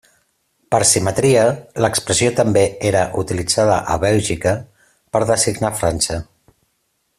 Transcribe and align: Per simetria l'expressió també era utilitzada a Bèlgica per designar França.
Per 0.75 0.77
simetria 0.91 1.43
l'expressió 1.85 2.31
també 2.39 2.63
era 2.93 3.03
utilitzada 3.25 3.77
a 3.97 3.99
Bèlgica 4.07 4.57
per 5.17 5.23
designar 5.35 5.75
França. 5.83 6.21